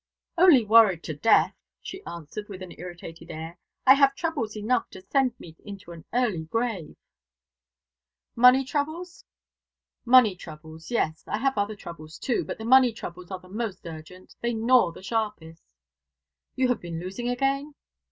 [0.35, 3.59] "Only worried to death," she answered, with an irritated air.
[3.85, 6.95] "I have troubles enough to send me into an early grave."
[8.35, 9.23] "Money troubles?"
[10.03, 10.89] "Money troubles.
[10.89, 11.23] Yes.
[11.27, 14.33] I have other troubles, too, but the money troubles are the most urgent.
[14.41, 15.61] They gnaw the sharpest."
[16.55, 17.75] "You have been losing again?"